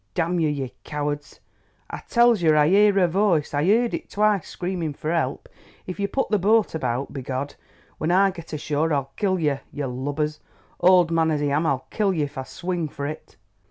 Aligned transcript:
"Damn 0.15 0.39
yer, 0.39 0.49
ye 0.49 0.73
cowards. 0.83 1.41
I 1.91 1.99
tells 2.09 2.41
yer 2.41 2.55
I 2.55 2.67
heard 2.71 2.95
her 2.95 3.05
voice—I 3.05 3.63
heard 3.67 3.93
it 3.93 4.09
twice 4.09 4.47
screaming 4.49 4.93
for 4.95 5.13
help. 5.13 5.47
If 5.85 5.99
you 5.99 6.07
put 6.07 6.29
the 6.29 6.39
boat 6.39 6.73
about, 6.73 7.13
by 7.13 7.21
Goad 7.21 7.53
when 7.99 8.09
I 8.09 8.31
get 8.31 8.51
ashore 8.51 8.91
I'll 8.93 9.11
kill 9.15 9.37
yer, 9.39 9.61
ye 9.71 9.85
lubbers—old 9.85 11.11
man 11.11 11.29
as 11.29 11.43
I 11.43 11.49
am 11.49 11.67
I'll 11.67 11.85
kill 11.91 12.13
yer, 12.15 12.23
if 12.23 12.35
I 12.39 12.45
swing 12.45 12.87
for 12.89 13.05
it!" 13.05 13.35